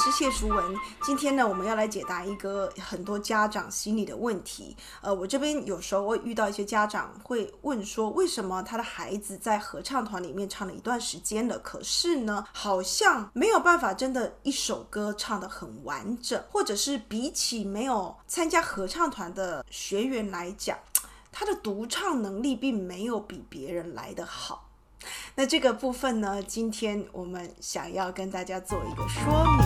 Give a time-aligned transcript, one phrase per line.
[0.00, 0.74] 是谢淑文。
[1.02, 4.74] 今天呢，我们要来解答一个很多家长心里的问题。
[5.02, 20.78] 呃，我这边有时候会遇到一些家长会问说，为什么他的孩子在合唱团里面唱了一段时间了，可是呢，好像没有办法真的一首歌唱得很完整，或者是比起没有参加合唱团的学员来讲，
[21.30, 24.69] 他的独唱能力并没有比别人来得好。
[25.34, 29.60] 那这个部分呢，今天我们想要跟大家做一个说明。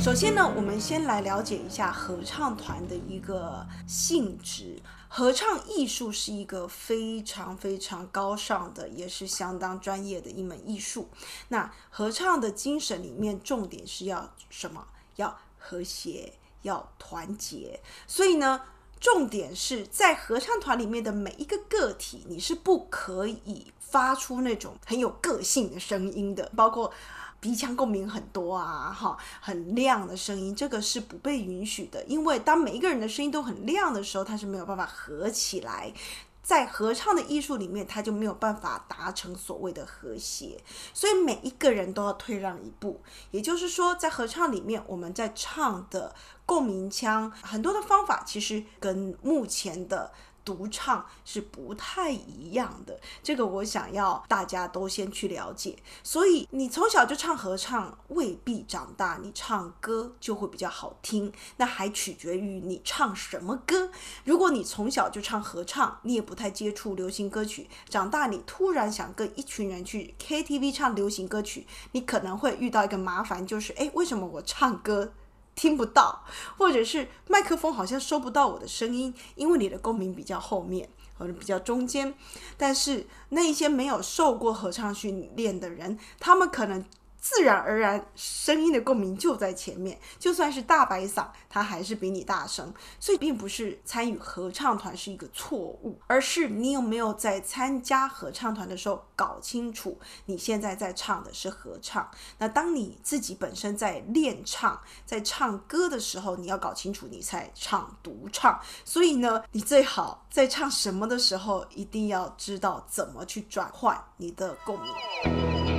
[0.00, 4.80] 首先呢，我们先来了解一下合唱团的一个性质。
[5.08, 11.10] 合唱艺术是一个非常非常高尚的，也是相当专业的一门艺术。
[11.48, 14.86] 那合唱的精神里面，重点是要什么？
[15.16, 17.80] 要和谐，要团结。
[18.06, 18.62] 所以呢。
[19.00, 26.92] 重点是在合唱团里面的每一个个体，你是不可以发出那种很有个性的声音的，包括
[27.40, 32.02] 鼻腔共鸣很多啊，哈，很亮的声音，这个是不被允许的。
[32.04, 35.92] 因为当每一个人的声音都很亮的时候，他是没有办法合起来。
[36.48, 40.58] 在合唱的艺术里面，他就没有办法达成所谓的和谐，
[40.94, 43.02] 所以每一个人都要退让一步。
[43.30, 46.14] 也就是说，在合唱里面，我们在唱的
[46.46, 50.10] 共鸣腔很多的方法，其实跟目前的。
[50.48, 55.76] 独唱是不太一样的，这个我想要大家都先去了解。
[56.02, 61.30] 所以你从小就唱合唱，未必长大你唱歌就会比较好听。
[61.58, 63.90] 那还取决于你唱什么歌。
[64.24, 75.12] 如果你从小就唱合唱，你也不太接触流行歌曲，长大你突然想跟一群人去 KTV 唱流行歌曲，你可能会遇到一个麻烦，就是诶，为什么我唱歌？
[75.58, 76.24] 听不到，
[76.56, 80.88] 或者是麦克风好像收不到我的声音，因为你的共鸣比较后面
[81.18, 82.14] 或者比较中间。
[82.56, 86.84] 但是那一些没有受过合唱训练的人，他们可能。
[87.20, 89.98] 自然而然，声音的共鸣就在前面。
[90.18, 92.72] 就算是大白嗓，它还是比你大声。
[93.00, 102.08] 所以，并不是参与合唱团是一个错误，而是你有没有在参加合唱团的时候搞清楚，你现在在唱的是合唱。
[102.38, 108.60] 那当你自己本身在练唱、在唱歌的时候，你要搞清楚你在唱独唱。
[108.84, 115.77] 所以呢，你最好在唱什么的时候，一定要知道怎么去转换你的共鸣。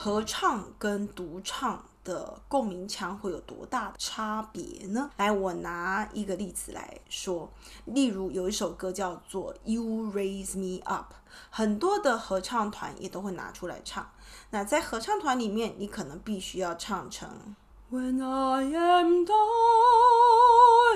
[0.00, 5.10] 合唱跟独唱的共鸣腔会有多大的差别呢？
[5.16, 7.50] 来，我拿一个例子来说，
[7.84, 9.82] 例如有一首歌叫做《You
[10.12, 11.12] Raise Me Up》，
[11.50, 14.08] 很多的合唱团也都会拿出来唱。
[14.50, 17.56] 那在合唱团里面，你可能必须要唱成
[17.90, 19.34] When I am down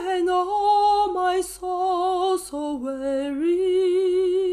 [0.07, 4.52] and all my soul so weary,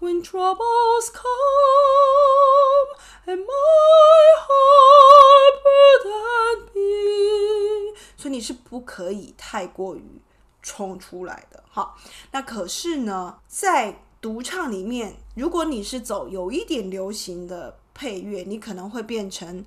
[0.00, 1.26] when troubles come.
[3.26, 10.20] And my heart burdened me，所以你是不可以太过于
[10.62, 11.62] 冲出来的。
[11.68, 11.96] 好，
[12.32, 19.64] 那可是呢，在独唱里面，如果你是走有一点流行的配乐，你可能会变成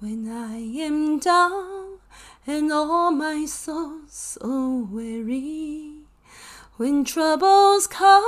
[0.00, 1.98] When I am down
[2.46, 5.99] and all my soul so weary,
[6.80, 8.24] when troubles come.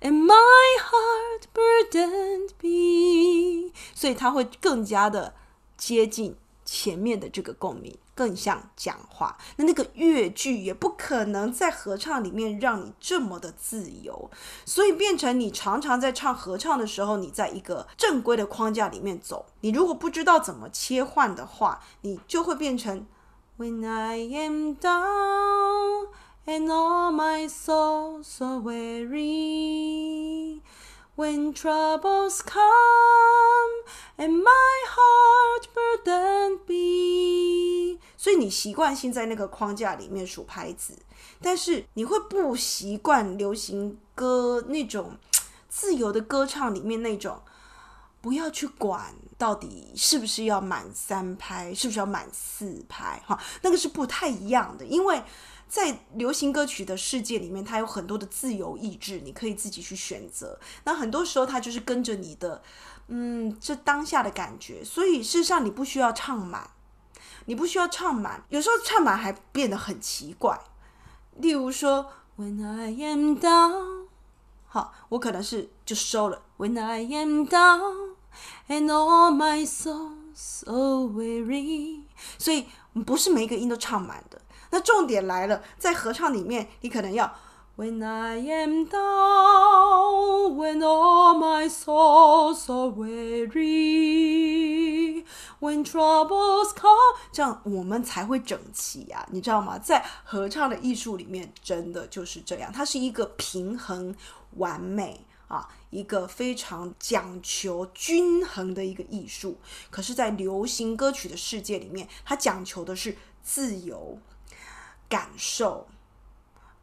[0.00, 5.32] And my heart burdened be，所以它会更加的
[5.76, 9.38] 接近前面的这个共鸣，更像讲话。
[9.56, 14.28] 那那个乐句也不可能在合唱里面让你这么的自由，
[14.64, 19.46] 所以变成你常常在唱合唱的时候，你在一个正规的框架里面走。
[19.60, 23.06] 你如果不知道怎么切换的话，你就会变成
[23.56, 26.08] When I am down。
[26.48, 30.62] And all my soul so weary
[31.16, 32.62] when troubles come
[34.16, 37.98] and my heart burdened be。
[38.16, 40.96] 所以你习惯性在那个框架里面数拍子，
[41.42, 45.18] 但是你会不习惯流行歌那种
[45.68, 47.42] 自由的歌唱里面那种，
[48.20, 55.20] 不要去管到底是不是要满三拍，是不是要满四拍，哈，那个是不太一样的，因为。
[55.68, 60.58] 在流行歌曲的世界里面，它有很多的自由意志，你可以自己去选择。
[60.84, 62.62] 那很多时候，它就是跟着你的，
[63.08, 64.84] 嗯，这当下的感觉。
[64.84, 66.70] 所以事实上，你不需要唱满，
[67.46, 68.44] 你不需要唱满。
[68.48, 70.58] 有时候唱满还变得很奇怪。
[71.36, 74.06] 例如说，When I am down，
[74.68, 76.42] 好，我可能是就收了。
[76.58, 78.14] When I am down
[78.68, 82.02] and all my soul so weary，
[82.38, 82.66] 所以
[83.04, 84.40] 不是每一个音都唱满的。
[84.70, 87.34] 那重点来了，在合唱里面，你可能要
[87.76, 94.06] When I am down, when all my souls are weary,
[95.60, 99.78] when troubles come，这样我们才会整齐呀、你知道吗？
[99.78, 104.14] 在合唱的艺术里面，真的就是这样，它是一个平衡
[104.56, 109.58] 完美啊，一个非常讲求均衡的一个艺术。
[109.90, 114.18] 可是，在流行歌曲的世界里面，它讲求的是自由、
[115.08, 115.86] 感受。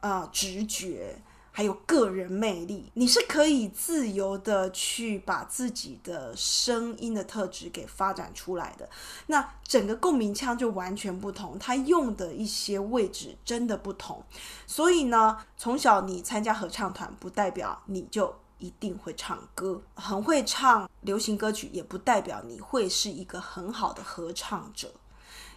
[0.02, 8.90] 呃，直觉还有个人魅力，你是可以自由的去把自己的声音的特质给发展出来的。
[9.28, 14.22] 那整个共鸣腔就完全不同，它用的一些位置真的不同。
[14.68, 24.92] 所以呢，从小你参加合唱团，不代表你就一定会唱歌，很会唱流行歌曲，也不代表你会是一个很好的合唱者，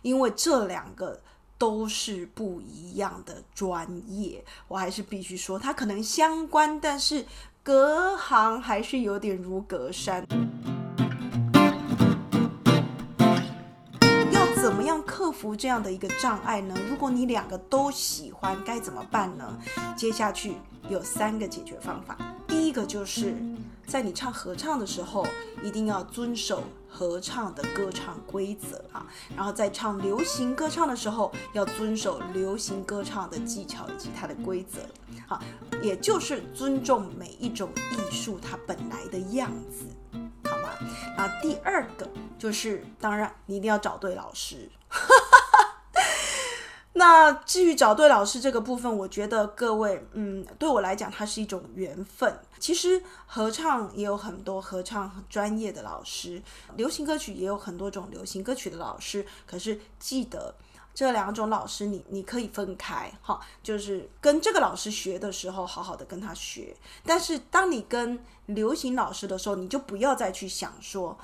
[0.03, 1.21] 因为这两个。
[1.59, 7.25] 都是不一样的专业，我还是必须说，它可能相关，但是
[7.63, 10.27] 隔行还是有点如隔山。
[14.33, 16.75] 要怎么样克服这样的一个障碍呢？
[16.91, 19.59] 如果你两个都喜欢，该怎么办呢？
[19.97, 20.57] 接下去
[20.89, 22.19] 有三个解决方法。
[22.67, 23.35] 一个就是
[23.87, 25.27] 在你唱合唱的时候，
[25.63, 26.63] 一定要遵守。
[26.89, 34.81] 合唱的歌唱规则啊，然后在唱流行歌唱的时候，要遵守流行歌唱的技巧以及它的规则，
[35.29, 35.39] 好，
[35.83, 39.85] 也就是尊重每一种艺术它本来的样子，
[40.49, 40.71] 好吗？
[41.19, 42.09] 啊，第二个
[42.39, 44.71] 就是，当然你一定要找对老师。
[46.99, 52.41] 那至于找对老师这个部分，我觉得各位，嗯，对我来讲，它是一种缘分。
[52.59, 56.43] 其实合唱也有很多合唱专业的老师，
[56.75, 59.27] 流行歌曲也有很多种流行歌曲的老师。
[59.47, 60.55] 可是记得
[60.95, 66.75] 这两种老师，你你可以分开，哈，就是跟这个老师学的时候，好好的跟他学。
[67.05, 71.19] 但是当你跟流行老师的时候，你就不要再去想说，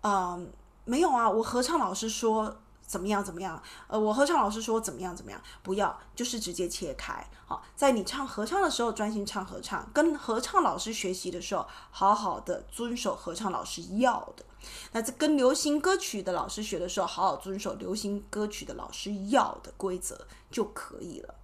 [0.00, 0.50] 嗯，
[0.86, 2.56] 没有啊，我合唱老师说。
[2.86, 3.22] 怎么样？
[3.22, 3.60] 怎么样？
[3.88, 5.14] 呃，我合唱老师说怎么样？
[5.14, 5.40] 怎么样？
[5.62, 7.26] 不要，就是直接切开。
[7.44, 14.44] 好，在你唱合唱的时候，专心唱合唱；跟合唱老师学习的时候，好好的遵守合唱老师要的。
[14.92, 21.34] 那在跟流行歌曲的老师学的时候，好好遵守流行歌曲的老师要的规则就可以了。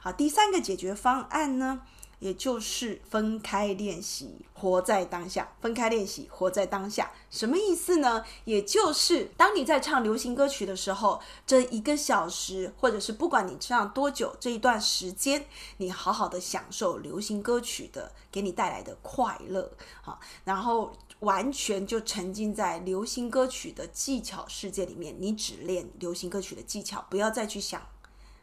[0.00, 1.82] 好，第三个解决方案呢？
[2.20, 5.52] 也就是分开练习，活在当下。
[5.60, 8.24] 分开练习，活在当下，什么意思呢？
[8.44, 15.46] 也就是当你在唱流行歌曲的时候，这一个小时，或者是不管你唱多久，这一段时间，
[15.78, 19.72] 你好好的享受流行歌曲的给你带来的快乐，
[20.02, 27.80] 好，然后完全就沉浸在流行歌曲的技巧世界里面，你只练流行歌曲的技巧，不要再去想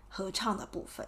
[0.09, 1.07] 合唱的部分，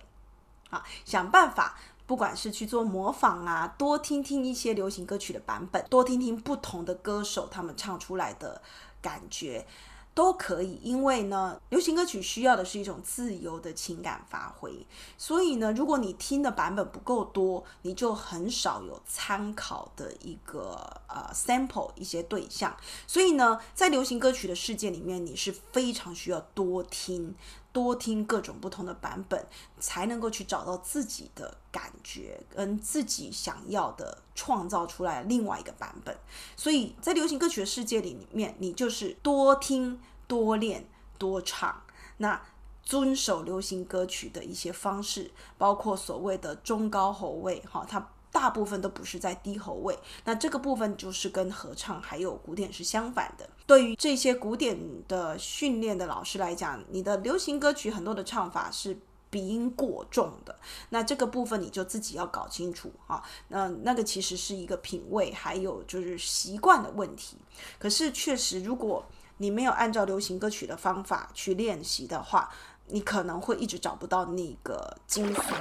[0.70, 1.80] 啊，想办法。
[2.10, 8.60] 不管是去做模仿啊，多听听一些流行歌曲的版本，多听听不同的歌手他们唱出来的
[9.00, 9.68] 感觉。
[10.16, 14.86] 都可以，因为呢，流行歌曲需要的是一种自由的情感发挥。
[15.20, 22.76] 所以呢，如果你听的版本不够多，你就很少有参考的一个呃 sample 一些对象。
[23.06, 27.36] 所以呢，在流行歌曲的世界里面，你是非常需要多听。
[27.72, 29.46] 多听各种不同的版本，
[29.80, 36.18] 才能够去找到自己的感觉，跟自己想要的创造出来另外一个版本。
[36.56, 41.82] 所以在流行歌曲的世界里面，你就是多听、多练、多唱。
[42.18, 42.42] 那
[42.84, 48.10] 遵守流行歌曲的一些方式，包括所谓的中高喉位，哈，它。
[48.40, 53.46] 大部分都不是在低喉位，那这个部分就是跟合唱还有古典是相反的。
[53.68, 54.80] 对于这些古典
[55.10, 58.98] 的训练的老师来讲，你的流行歌曲很多的唱法是
[59.30, 63.22] 鼻音过重的，那这个部分你就自己要搞清楚啊。
[63.50, 67.36] 那那个其实是一个品味还有就是习惯的问题。
[67.78, 69.06] 可是确实，如果
[69.36, 72.50] 你没有按照流行歌曲的方法去练习的话，
[72.88, 75.54] 你可能会一直找不到那个精髓。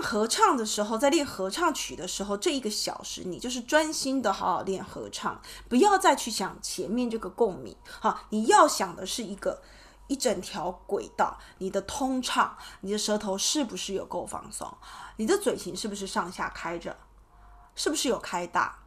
[0.00, 7.76] 合唱的时候，在练合唱曲的时候，这一个小时你就是专心的好好练合唱，不要再去想前面这个共鸣。
[8.00, 9.62] 好，你要想的是一个
[10.06, 14.72] 一整条轨道，你的通畅，你的舌头是不是有够放松，
[15.16, 16.96] 你的嘴型是不是上下开着，
[17.74, 18.78] 是不是有开大？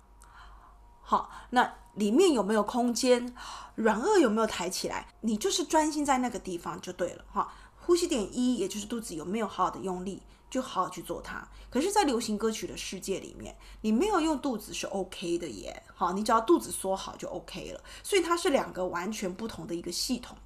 [1.01, 3.35] 好，那里面有没有空间，
[3.75, 5.07] 软腭有没有抬起来？
[5.21, 7.25] 你就是专心在那个地方就对了。
[7.31, 10.23] 哈，呼吸点一，也就是肚子有没有好好的用力。
[10.51, 11.47] 就好好去做它。
[11.71, 17.81] 可是，在流行歌曲的世界里面，你没有用肚子是 OK 的耶，好，你只要肚子缩好就 OK 了。
[18.03, 20.37] 所以它是两个完全不同的一个系统，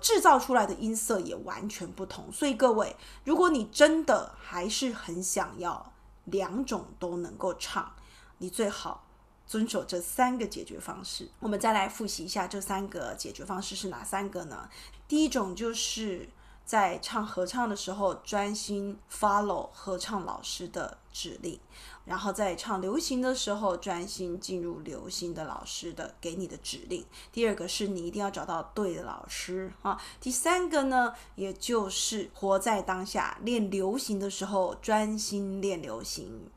[0.00, 2.30] 制造出来的音色也完全不同。
[2.32, 5.92] 所以各位，如果你真的还是很想要
[6.24, 7.94] 两种都能够唱，
[8.38, 9.06] 你最好
[9.46, 11.28] 遵守这三个解决方式。
[11.38, 14.68] 我们再来复习一下这三个解决方式是哪三个呢？
[15.06, 16.28] 第一种就是。
[16.64, 21.58] 在唱合唱的时候，专心 follow 合唱老师的指令；
[22.04, 27.04] 然后在唱流行的时候，专心进入流行的老师的给你的指令。
[27.30, 30.00] 第二个是你一定要找到对的老师啊。
[30.20, 36.48] 第三个呢，也就是活在当下，练流行的时候专心练流行，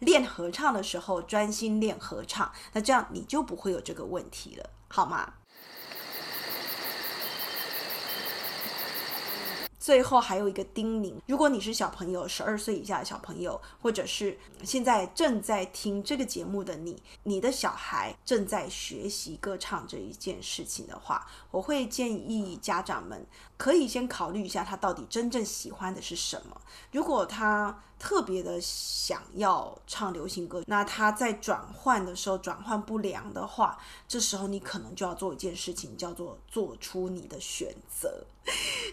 [0.00, 2.50] 练合唱的时候专心练合唱。
[2.72, 5.34] 那这样你就不会有这个问题了，好吗？
[9.84, 23.26] 最后还有一个叮咛：如果你是小朋友，十二岁以下的小朋友，或者是现在正在听这个节目的你，你的小孩正在学习歌唱这一件事情的话，我会建议家长们
[23.58, 26.58] 可以先考虑一下他到底真正喜欢的是什么。
[26.90, 38.26] 如果他特别的想要唱流行歌，那他在转换的时候转换不良的话，这时候你可能就要做一件事情，叫做做出你的选择。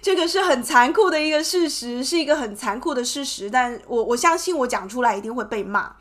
[0.01, 3.49] 这个是很残酷的一个事实，是一个很残酷的事实。
[3.49, 5.93] 但我我相信我讲出来一定会被骂。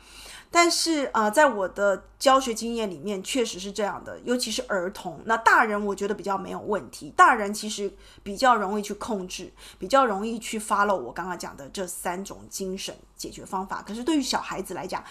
[0.53, 5.21] 但是啊，在我的教学经验里面，确实是这样的，尤其是儿童。
[5.23, 7.91] 那大人我觉得比较没有问题，大人其实
[8.21, 13.81] 比较容易去控制，比较容易去 follow 我刚刚讲的这三种精神解决方法。
[13.81, 15.01] 可是对于小孩子来讲，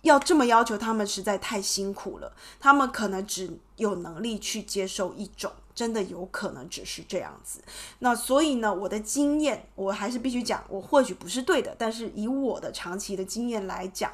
[0.00, 5.52] 要这么要求他们实在太辛苦了，他们可能只有能力去接受一种。
[5.74, 7.60] 真的有可能只是这样子，
[7.98, 14.12] 那所以呢，我的经验我还是必须讲，我或许不是对的，但是以我的长期的经验来讲，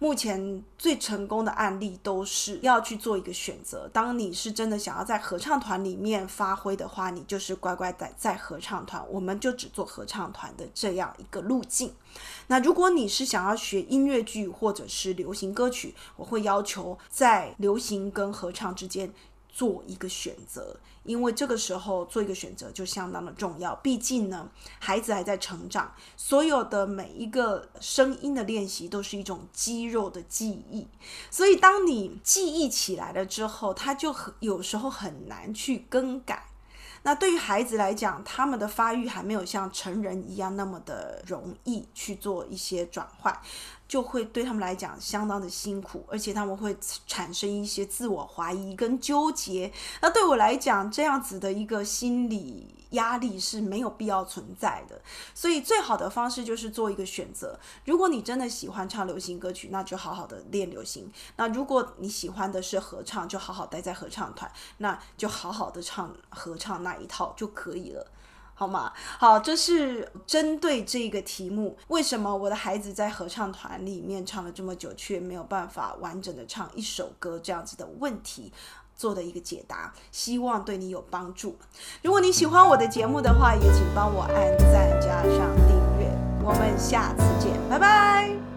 [0.00, 3.88] 目前最成功的案例都是要去做一个选择。
[3.92, 11.94] 当你是真的想要在合唱团里面发挥的话，你就是乖乖在在合唱团，我们就只做合唱团的这样一个路径。
[12.48, 19.12] 那如果你是想要学音乐剧或者是流行歌曲，我会要求在流行跟合唱之间。
[19.56, 23.74] 做一个选择，因为这个时候做一个选择就相当的重要。
[23.76, 30.86] 毕竟呢，孩子还在成长，所有的每一个声音的练习都是一种肌肉的记忆。
[31.30, 36.50] 所以，当你记忆起来了之后，他就很有时候很难去更改。
[37.06, 43.32] 那对于孩子来讲，他们的发育还没有像成人一样那么的容易去做一些转换。
[43.86, 49.72] 就会对他们来讲相当的辛苦，而且他们会产生一些自我怀疑跟纠结。
[50.02, 55.00] 那对我来讲，这样子的一个心理压力是没有必要存在的。
[55.34, 57.58] 所以最好的方式就是做一个选择。
[57.84, 61.04] 如果你真的喜欢唱流行歌曲，那就好好的练流行；
[61.36, 68.10] 那如果你喜欢的是合唱，就好好待在合唱团，那就好好的唱合唱那一套就可以了。
[68.58, 68.90] 好吗？
[69.18, 78.50] 好，这是针对这个题目，为什么我的孩子在合唱团里面唱了这么久，却没有办法完整的唱一首歌这样子的问题
[78.96, 81.56] 做的一个解答，希望对你有帮助。
[82.02, 86.10] 如果你喜欢我的节目的话，也请帮我按赞加上订阅。
[86.42, 88.55] 我们下次见，拜拜。